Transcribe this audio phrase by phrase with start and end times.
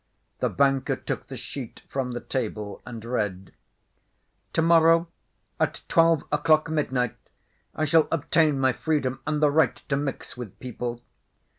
[0.39, 3.53] The banker took the sheet from the table and read:
[4.53, 5.09] "To morrow
[5.59, 7.15] at twelve o'clock midnight,
[7.75, 11.03] I shall obtain my freedom and the right to mix with people.